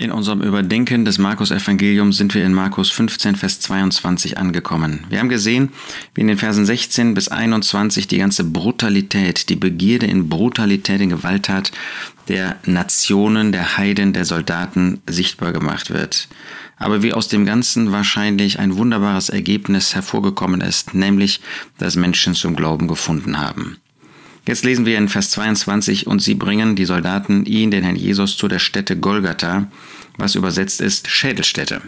[0.00, 5.04] In unserem Überdenken des Markus-Evangeliums sind wir in Markus 15, Vers 22 angekommen.
[5.08, 5.70] Wir haben gesehen,
[6.14, 11.08] wie in den Versen 16 bis 21 die ganze Brutalität, die Begierde in Brutalität, in
[11.08, 11.72] Gewalttat
[12.28, 16.28] der Nationen, der Heiden, der Soldaten sichtbar gemacht wird.
[16.76, 21.40] Aber wie aus dem Ganzen wahrscheinlich ein wunderbares Ergebnis hervorgekommen ist, nämlich,
[21.78, 23.78] dass Menschen zum Glauben gefunden haben.
[24.48, 28.38] Jetzt lesen wir in Vers 22, und sie bringen, die Soldaten, ihn, den Herrn Jesus,
[28.38, 29.70] zu der Stätte Golgatha,
[30.16, 31.82] was übersetzt ist Schädelstätte.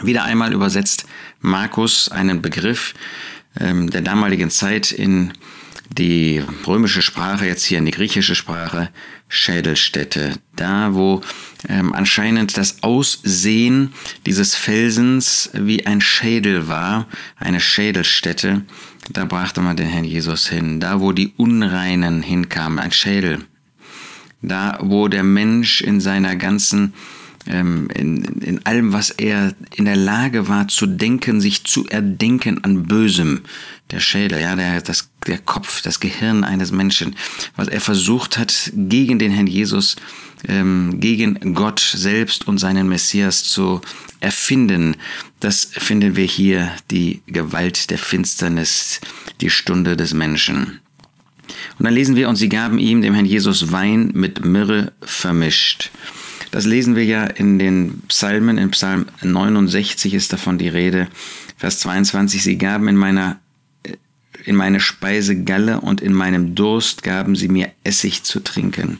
[0.00, 1.06] Wieder einmal übersetzt
[1.40, 2.94] Markus einen Begriff
[3.58, 5.32] ähm, der damaligen Zeit in
[5.88, 8.90] die römische Sprache, jetzt hier in die griechische Sprache,
[9.26, 10.34] Schädelstätte.
[10.54, 11.22] Da, wo
[11.68, 13.92] ähm, anscheinend das Aussehen
[14.26, 18.62] dieses Felsens wie ein Schädel war, eine Schädelstätte,
[19.12, 20.80] da brachte man den Herrn Jesus hin.
[20.80, 23.40] Da, wo die Unreinen hinkamen, ein Schädel.
[24.42, 26.94] Da, wo der Mensch in seiner ganzen
[27.46, 32.62] ähm, in, in allem, was er in der Lage war zu denken, sich zu erdenken
[32.64, 33.40] an Bösem.
[33.90, 37.16] Der Schädel, ja, der, das, der Kopf, das Gehirn eines Menschen,
[37.56, 39.96] was er versucht hat, gegen den Herrn Jesus,
[40.46, 43.80] ähm, gegen Gott selbst und seinen Messias zu
[44.20, 44.96] erfinden.
[45.40, 49.00] Das finden wir hier, die Gewalt der Finsternis,
[49.40, 50.80] die Stunde des Menschen.
[51.78, 55.90] Und dann lesen wir, und sie gaben ihm, dem Herrn Jesus, Wein mit Myrrhe vermischt.
[56.50, 58.58] Das lesen wir ja in den Psalmen.
[58.58, 61.08] In Psalm 69 ist davon die Rede.
[61.56, 63.38] Vers 22, sie gaben in meiner
[64.44, 68.98] in meine Speise Galle und in meinem Durst gaben sie mir Essig zu trinken.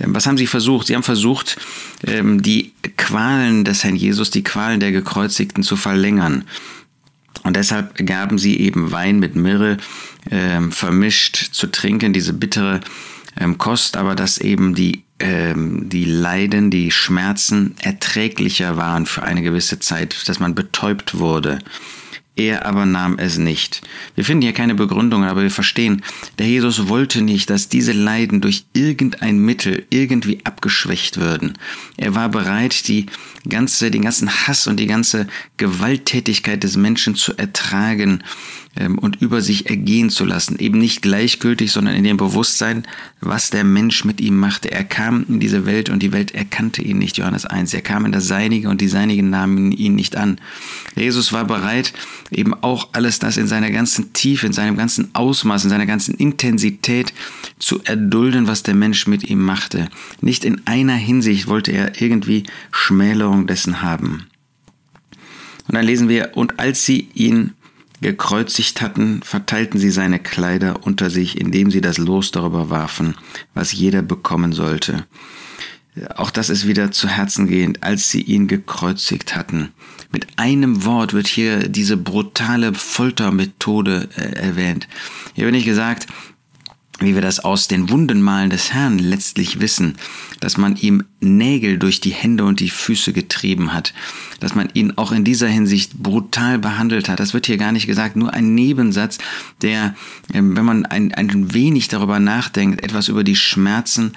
[0.00, 0.86] Ähm, was haben sie versucht?
[0.86, 1.58] Sie haben versucht,
[2.06, 6.44] ähm, die Qualen des Herrn Jesus, die Qualen der Gekreuzigten zu verlängern.
[7.42, 9.78] Und deshalb gaben sie eben Wein mit Myrrhe
[10.30, 12.80] ähm, vermischt zu trinken, diese bittere
[13.56, 20.26] Kost, aber dass eben die die Leiden, die Schmerzen erträglicher waren für eine gewisse Zeit,
[20.26, 21.58] dass man betäubt wurde.
[22.36, 23.82] Er aber nahm es nicht.
[24.14, 26.02] Wir finden hier keine Begründung, aber wir verstehen,
[26.38, 31.58] der Jesus wollte nicht, dass diese Leiden durch irgendein Mittel irgendwie abgeschwächt würden.
[31.96, 33.06] Er war bereit, die
[33.48, 38.22] ganze, den ganzen Hass und die ganze Gewalttätigkeit des Menschen zu ertragen
[39.00, 40.58] und über sich ergehen zu lassen.
[40.58, 42.84] Eben nicht gleichgültig, sondern in dem Bewusstsein,
[43.20, 44.70] was der Mensch mit ihm machte.
[44.70, 47.74] Er kam in diese Welt und die Welt erkannte ihn nicht, Johannes 1.
[47.74, 50.38] Er kam in das Seinige und die Seinigen nahmen ihn nicht an.
[50.94, 51.92] Jesus war bereit,
[52.30, 56.14] eben auch alles das in seiner ganzen Tiefe, in seinem ganzen Ausmaß, in seiner ganzen
[56.14, 57.12] Intensität
[57.58, 59.88] zu erdulden, was der Mensch mit ihm machte.
[60.20, 64.26] Nicht in einer Hinsicht wollte er irgendwie Schmälerung dessen haben.
[65.66, 67.52] Und dann lesen wir, und als sie ihn
[68.00, 73.16] gekreuzigt hatten, verteilten sie seine Kleider unter sich, indem sie das Los darüber warfen,
[73.54, 75.06] was jeder bekommen sollte.
[76.16, 79.72] Auch das ist wieder zu Herzen gehend, als sie ihn gekreuzigt hatten.
[80.12, 84.88] Mit einem Wort wird hier diese brutale Foltermethode äh, erwähnt.
[85.34, 86.06] Hier wird nicht gesagt,
[87.00, 89.96] wie wir das aus den Wundenmalen des Herrn letztlich wissen,
[90.40, 93.94] dass man ihm Nägel durch die Hände und die Füße getrieben hat,
[94.38, 97.18] dass man ihn auch in dieser Hinsicht brutal behandelt hat.
[97.18, 99.18] Das wird hier gar nicht gesagt, nur ein Nebensatz,
[99.62, 99.94] der,
[100.32, 104.12] ähm, wenn man ein, ein wenig darüber nachdenkt, etwas über die Schmerzen,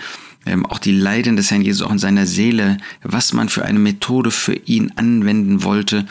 [0.45, 3.79] ähm, auch die Leiden des Herrn Jesus auch in seiner Seele, was man für eine
[3.79, 6.05] Methode für ihn anwenden wollte,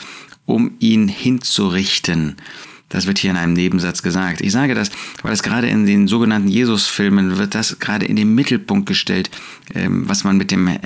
[0.45, 2.35] um ihn hinzurichten.
[2.93, 4.39] Das wird hier in einem Nebensatz gesagt.
[4.41, 4.91] Ich sage das,
[5.23, 9.31] weil es gerade in den sogenannten Jesus-Filmen wird das gerade in den Mittelpunkt gestellt,
[9.73, 10.77] ähm, was man mit dem äh,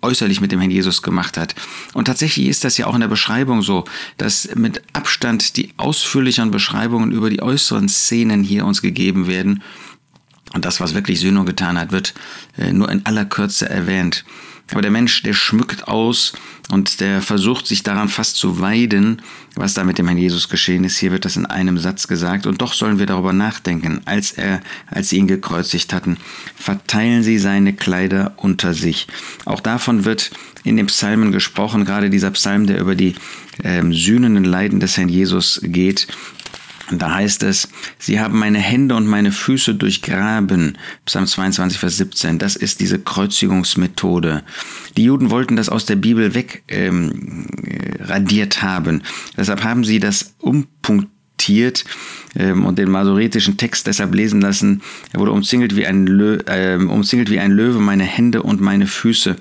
[0.00, 1.56] äußerlich mit dem Herrn Jesus gemacht hat.
[1.92, 3.84] Und tatsächlich ist das ja auch in der Beschreibung so,
[4.16, 9.64] dass mit Abstand die ausführlicheren Beschreibungen über die äußeren Szenen hier uns gegeben werden.
[10.54, 12.14] Und das, was wirklich Sühne getan hat, wird
[12.58, 14.24] äh, nur in aller Kürze erwähnt.
[14.70, 16.32] Aber der Mensch, der schmückt aus
[16.70, 19.20] und der versucht sich daran fast zu weiden,
[19.54, 20.96] was da mit dem Herrn Jesus geschehen ist.
[20.96, 22.46] Hier wird das in einem Satz gesagt.
[22.46, 24.00] Und doch sollen wir darüber nachdenken.
[24.06, 26.16] Als er, als sie ihn gekreuzigt hatten,
[26.56, 29.08] verteilen sie seine Kleider unter sich.
[29.44, 30.30] Auch davon wird
[30.64, 33.14] in den Psalmen gesprochen, gerade dieser Psalm, der über die
[33.62, 36.06] ähm, sühnenden Leiden des Herrn Jesus geht.
[36.92, 37.68] Und da heißt es,
[37.98, 40.76] sie haben meine Hände und meine Füße durchgraben.
[41.06, 42.38] Psalm 22, Vers 17.
[42.38, 44.42] Das ist diese Kreuzigungsmethode.
[44.98, 47.46] Die Juden wollten das aus der Bibel weg ähm,
[47.98, 49.02] radiert haben.
[49.38, 51.86] Deshalb haben sie das umpunktiert
[52.36, 54.82] ähm, und den masoretischen Text deshalb lesen lassen.
[55.14, 58.86] Er wurde umzingelt wie ein, Lö äh, umzingelt wie ein Löwe, meine Hände und meine
[58.86, 59.36] Füße.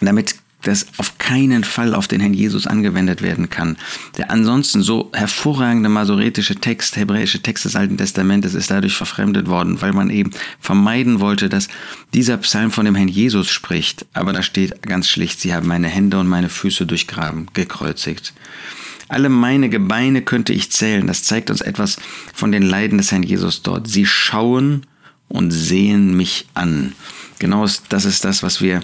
[0.00, 3.76] Damit das auf keinen Fall auf den Herrn Jesus angewendet werden kann.
[4.16, 9.82] Der ansonsten so hervorragende masoretische Text, hebräische Text des Alten Testamentes ist dadurch verfremdet worden,
[9.82, 10.30] weil man eben
[10.60, 11.68] vermeiden wollte, dass
[12.14, 14.06] dieser Psalm von dem Herrn Jesus spricht.
[14.12, 18.32] Aber da steht ganz schlicht, sie haben meine Hände und meine Füße durchgraben, gekreuzigt.
[19.08, 21.06] Alle meine Gebeine könnte ich zählen.
[21.06, 21.98] Das zeigt uns etwas
[22.32, 23.86] von den Leiden des Herrn Jesus dort.
[23.86, 24.86] Sie schauen
[25.28, 26.92] und sehen mich an.
[27.38, 28.82] Genau das ist das, was wir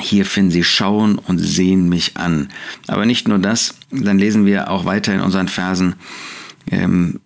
[0.00, 0.50] hier finden.
[0.50, 2.48] Sie schauen und sehen mich an.
[2.86, 5.94] Aber nicht nur das, dann lesen wir auch weiter in unseren Versen.
[6.70, 7.20] Ähm,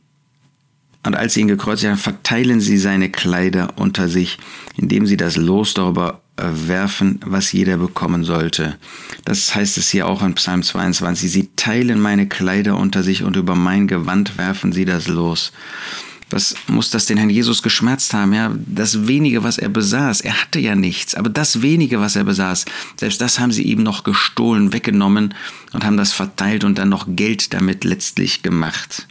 [1.04, 4.38] und als sie ihn gekreuzigt haben, verteilen sie seine Kleider unter sich,
[4.76, 8.76] indem sie das Los darüber werfen, was jeder bekommen sollte.
[9.24, 11.30] Das heißt es hier auch in Psalm 22.
[11.30, 15.52] Sie teilen meine Kleider unter sich und über mein Gewand werfen sie das Los.
[16.32, 18.32] Was muss das den Herrn Jesus geschmerzt haben?
[18.32, 20.22] Ja, das wenige, was er besaß.
[20.22, 22.64] Er hatte ja nichts, aber das wenige, was er besaß,
[22.96, 25.34] selbst das haben sie ihm noch gestohlen, weggenommen
[25.72, 29.06] und haben das verteilt und dann noch Geld damit letztlich gemacht.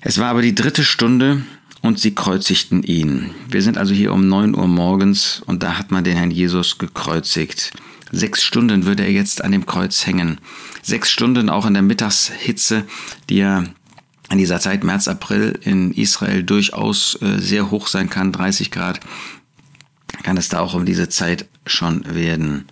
[0.00, 1.42] Es war aber die dritte Stunde
[1.82, 3.30] und sie kreuzigten ihn.
[3.48, 6.78] Wir sind also hier um 9 Uhr morgens und da hat man den Herrn Jesus
[6.78, 7.72] gekreuzigt.
[8.10, 10.38] Sechs Stunden würde er jetzt an dem Kreuz hängen.
[10.82, 12.84] Sechs Stunden auch in der Mittagshitze,
[13.28, 13.64] die ja
[14.30, 19.00] in dieser Zeit März, April in Israel durchaus äh, sehr hoch sein kann, 30 Grad,
[20.22, 22.66] kann es da auch um diese Zeit schon werden.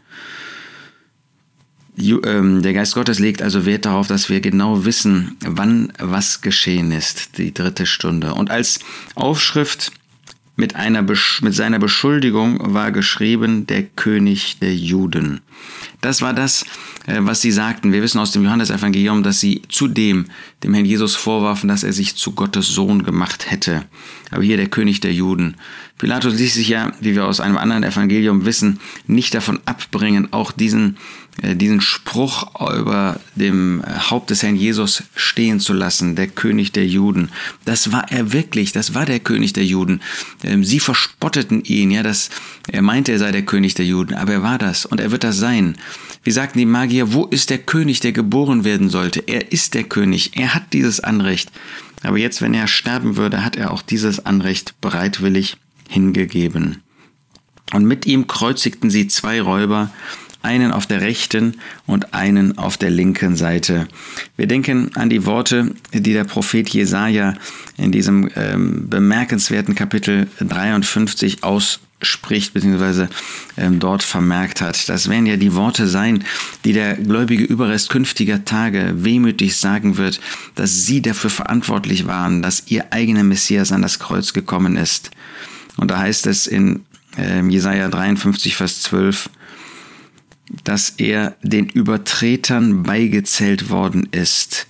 [1.99, 6.93] Ähm, der Geist Gottes legt also Wert darauf, dass wir genau wissen, wann was geschehen
[6.93, 8.34] ist, die dritte Stunde.
[8.34, 8.78] Und als
[9.16, 9.93] Aufschrift
[10.55, 15.40] mit, einer, mit seiner Beschuldigung war geschrieben der König der Juden.
[16.00, 16.64] Das war das,
[17.06, 17.92] äh, was sie sagten.
[17.92, 20.26] Wir wissen aus dem Johannesevangelium, dass sie zudem
[20.62, 23.84] dem Herrn Jesus vorwarfen, dass er sich zu Gottes Sohn gemacht hätte.
[24.30, 25.56] Aber hier der König der Juden.
[25.98, 30.52] Pilatus ließ sich ja, wie wir aus einem anderen Evangelium wissen, nicht davon abbringen, auch
[30.52, 30.96] diesen,
[31.42, 36.86] äh, diesen Spruch über dem Haupt des Herrn Jesus stehen zu lassen, der König der
[36.86, 37.30] Juden.
[37.64, 40.00] Das war er wirklich, das war der König der Juden.
[40.44, 42.30] Ähm, sie verspotteten ihn, ja, das,
[42.68, 45.24] er meinte, er sei der König der Juden, aber er war das und er wird
[45.24, 45.76] das sein.
[46.23, 49.20] Wie sagten die Magier, wo ist der König, der geboren werden sollte?
[49.26, 51.50] Er ist der König, er hat dieses Anrecht.
[52.03, 55.56] Aber jetzt, wenn er sterben würde, hat er auch dieses Anrecht bereitwillig
[55.88, 56.82] hingegeben.
[57.73, 59.91] Und mit ihm kreuzigten sie zwei Räuber,
[60.43, 63.88] einen auf der rechten und einen auf der linken Seite.
[64.37, 67.35] Wir denken an die Worte, die der Prophet Jesaja
[67.76, 71.43] in diesem ähm, bemerkenswerten Kapitel 53
[72.00, 73.08] ausspricht, beziehungsweise
[73.56, 74.88] ähm, dort vermerkt hat.
[74.88, 76.24] Das werden ja die Worte sein,
[76.64, 80.20] die der gläubige Überrest künftiger Tage wehmütig sagen wird,
[80.54, 85.10] dass sie dafür verantwortlich waren, dass ihr eigener Messias an das Kreuz gekommen ist.
[85.76, 86.84] Und da heißt es in
[87.16, 89.30] äh, Jesaja 53, Vers 12,
[90.64, 94.66] dass er den Übertretern beigezählt worden ist.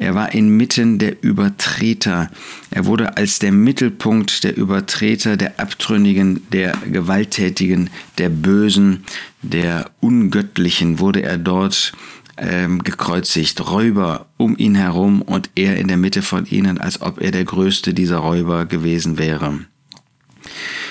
[0.00, 2.30] Er war inmitten der Übertreter.
[2.70, 9.04] Er wurde als der Mittelpunkt der Übertreter, der Abtrünnigen, der Gewalttätigen, der Bösen,
[9.42, 11.92] der Ungöttlichen, wurde er dort
[12.38, 13.70] ähm, gekreuzigt.
[13.70, 17.44] Räuber um ihn herum und er in der Mitte von ihnen, als ob er der
[17.44, 19.66] größte dieser Räuber gewesen wäre.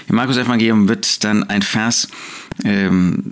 [0.09, 2.07] Im Markus Evangelium wird dann ein Vers
[2.65, 3.23] ähm,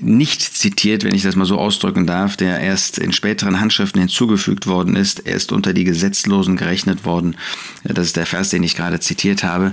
[0.00, 4.66] nicht zitiert, wenn ich das mal so ausdrücken darf, der erst in späteren Handschriften hinzugefügt
[4.66, 5.26] worden ist.
[5.26, 7.36] Er ist unter die Gesetzlosen gerechnet worden.
[7.84, 9.70] Das ist der Vers, den ich gerade zitiert habe,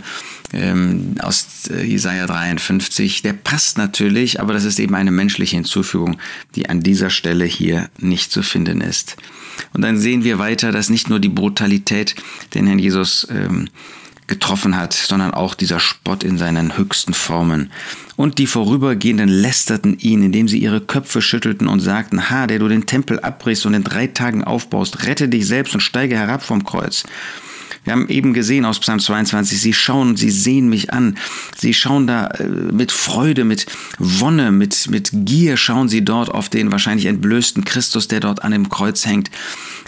[0.53, 3.23] ähm, aus äh, Jesaja 53.
[3.23, 6.17] Der passt natürlich, aber das ist eben eine menschliche Hinzufügung,
[6.55, 9.17] die an dieser Stelle hier nicht zu finden ist.
[9.73, 12.15] Und dann sehen wir weiter, dass nicht nur die Brutalität
[12.53, 13.67] den Herrn Jesus ähm,
[14.27, 17.71] getroffen hat, sondern auch dieser Spott in seinen höchsten Formen.
[18.15, 22.67] Und die Vorübergehenden lästerten ihn, indem sie ihre Köpfe schüttelten und sagten, Ha, der du
[22.67, 26.63] den Tempel abbrichst und in drei Tagen aufbaust, rette dich selbst und steige herab vom
[26.63, 27.03] Kreuz.
[27.83, 31.17] Wir haben eben gesehen aus Psalm 22, sie schauen sie sehen mich an.
[31.57, 33.65] Sie schauen da äh, mit Freude, mit
[33.97, 38.51] Wonne, mit, mit Gier schauen sie dort auf den wahrscheinlich entblößten Christus, der dort an
[38.51, 39.31] dem Kreuz hängt.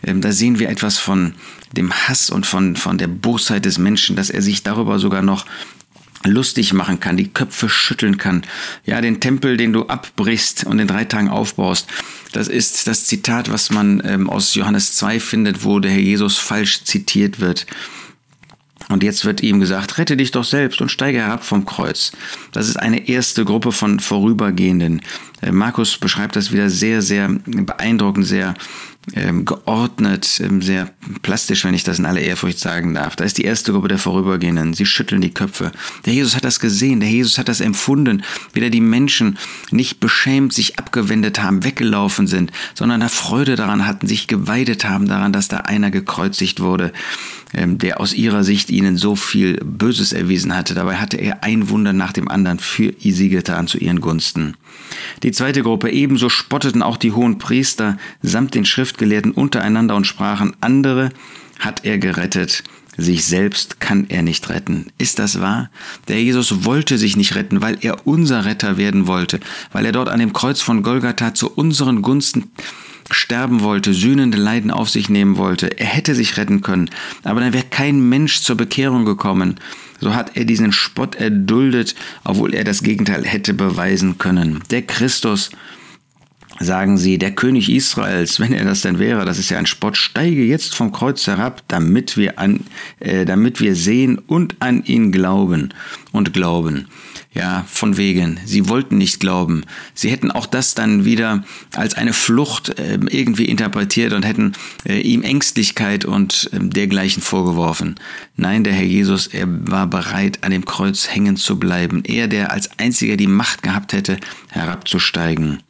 [0.03, 1.35] Ähm, da sehen wir etwas von
[1.71, 5.45] dem Hass und von, von der Bosheit des Menschen, dass er sich darüber sogar noch
[6.25, 8.43] lustig machen kann, die Köpfe schütteln kann.
[8.85, 11.87] Ja, den Tempel, den du abbrichst und in drei Tagen aufbaust.
[12.31, 16.37] Das ist das Zitat, was man ähm, aus Johannes 2 findet, wo der Herr Jesus
[16.37, 17.65] falsch zitiert wird.
[18.89, 22.11] Und jetzt wird ihm gesagt, rette dich doch selbst und steige herab vom Kreuz.
[22.51, 25.01] Das ist eine erste Gruppe von Vorübergehenden.
[25.43, 28.53] Äh, Markus beschreibt das wieder sehr, sehr beeindruckend, sehr
[29.15, 30.89] ähm, geordnet, ähm, sehr
[31.21, 33.17] plastisch, wenn ich das in aller Ehrfurcht sagen darf.
[33.17, 34.73] Da ist die erste Gruppe der Vorübergehenden.
[34.73, 35.71] Sie schütteln die Köpfe.
[36.05, 38.23] Der Jesus hat das gesehen, der Jesus hat das empfunden,
[38.53, 39.37] wie da die Menschen
[39.71, 45.07] nicht beschämt sich abgewendet haben, weggelaufen sind, sondern da Freude daran hatten, sich geweidet haben
[45.07, 46.93] daran, dass da einer gekreuzigt wurde,
[47.53, 50.75] ähm, der aus ihrer Sicht ihnen so viel Böses erwiesen hatte.
[50.75, 54.55] Dabei hatte er ein Wunder nach dem anderen für sie getan zu ihren Gunsten.
[55.23, 60.55] Die zweite Gruppe ebenso spotteten auch die hohen Priester samt den Schriftgelehrten untereinander und sprachen,
[60.61, 61.11] andere
[61.59, 62.63] hat er gerettet,
[62.97, 64.87] sich selbst kann er nicht retten.
[64.97, 65.69] Ist das wahr?
[66.07, 69.39] Der Jesus wollte sich nicht retten, weil er unser Retter werden wollte,
[69.71, 72.51] weil er dort an dem Kreuz von Golgatha zu unseren Gunsten
[73.13, 75.79] sterben wollte, sühnende Leiden auf sich nehmen wollte.
[75.79, 76.89] Er hätte sich retten können,
[77.23, 79.55] aber dann wäre kein Mensch zur Bekehrung gekommen.
[79.99, 84.61] So hat er diesen Spott erduldet, obwohl er das Gegenteil hätte beweisen können.
[84.69, 85.51] Der Christus,
[86.59, 89.97] sagen sie, der König Israels, wenn er das denn wäre, das ist ja ein Spott,
[89.97, 92.61] steige jetzt vom Kreuz herab, damit wir an,
[92.99, 95.73] äh, damit wir sehen und an ihn glauben
[96.11, 96.87] und glauben.
[97.33, 98.39] Ja, von wegen.
[98.45, 99.63] Sie wollten nicht glauben.
[99.95, 101.43] Sie hätten auch das dann wieder
[101.75, 104.53] als eine Flucht äh, irgendwie interpretiert und hätten
[104.85, 107.95] äh, ihm Ängstlichkeit und äh, dergleichen vorgeworfen.
[108.35, 112.03] Nein, der Herr Jesus, er war bereit, an dem Kreuz hängen zu bleiben.
[112.05, 114.17] Er, der als einziger die Macht gehabt hätte,
[114.49, 115.63] herabzusteigen.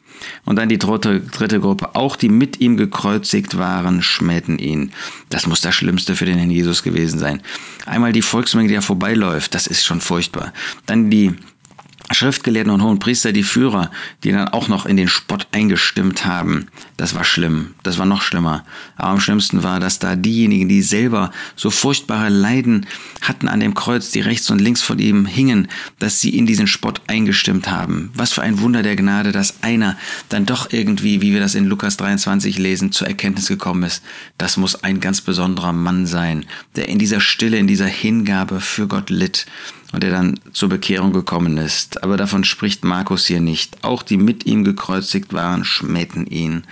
[0.46, 4.92] Und dann die dritte, dritte Gruppe, auch die mit ihm gekreuzigt waren, schmähten ihn.
[5.30, 7.42] Das muss das Schlimmste für den Herrn Jesus gewesen sein.
[7.86, 10.54] Einmal die Volksmenge, die ja vorbeiläuft, das ist schon furchtbar.
[10.86, 11.34] Dann die
[12.14, 13.92] Schriftgelehrten und hohen die Führer,
[14.24, 16.68] die dann auch noch in den Spott eingestimmt haben.
[16.98, 18.64] Das war schlimm, das war noch schlimmer.
[18.96, 22.86] Aber am schlimmsten war, dass da diejenigen, die selber so furchtbare Leiden
[23.22, 25.68] hatten an dem Kreuz, die rechts und links von ihm hingen,
[26.00, 28.12] dass sie in diesen Spott eingestimmt haben.
[28.16, 29.98] Was für ein Wunder der Gnade, dass einer
[30.30, 34.04] dann doch irgendwie, wie wir das in Lukas 23 lesen, zur Erkenntnis gekommen ist.
[34.38, 38.88] Das muss ein ganz besonderer Mann sein, der in dieser Stille, in dieser Hingabe für
[38.88, 39.46] Gott litt
[39.94, 42.04] und der dann zur Bekehrung gekommen ist.
[42.04, 43.84] Aber davon spricht Markus hier nicht.
[43.84, 46.64] Auch die mit ihm gekreuzigt waren, schmähten ihn.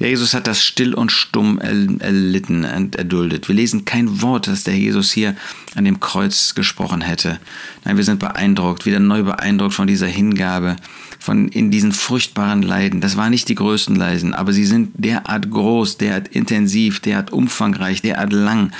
[0.00, 3.48] Der Jesus hat das still und stumm erlitten und erduldet.
[3.48, 5.36] Wir lesen kein Wort, dass der Jesus hier
[5.74, 7.38] an dem Kreuz gesprochen hätte.
[7.84, 10.76] Nein, wir sind beeindruckt, wieder neu beeindruckt von dieser Hingabe,
[11.20, 13.00] von in diesen furchtbaren Leiden.
[13.00, 18.02] Das waren nicht die größten Leiden, aber sie sind derart groß, derart intensiv, derart umfangreich,
[18.02, 18.72] derart lang.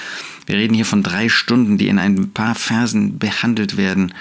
[0.47, 4.13] Wir reden hier von drei Stunden, die in ein paar Versen behandelt werden.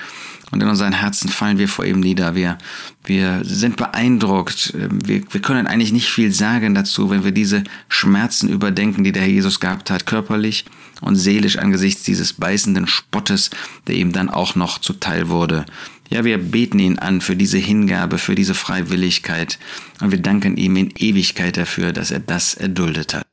[0.51, 2.35] Und in unseren Herzen fallen wir vor ihm nieder.
[2.35, 2.57] Wir,
[3.05, 4.73] wir sind beeindruckt.
[4.75, 9.23] Wir, wir können eigentlich nicht viel sagen dazu, wenn wir diese Schmerzen überdenken, die der
[9.23, 10.65] Herr Jesus gehabt hat, körperlich
[10.99, 13.49] und seelisch angesichts dieses beißenden Spottes,
[13.87, 15.65] der ihm dann auch noch zuteil wurde.
[16.09, 19.57] Ja, wir beten ihn an für diese Hingabe, für diese Freiwilligkeit
[20.01, 23.30] und wir danken ihm in Ewigkeit dafür, dass er das erduldet hat.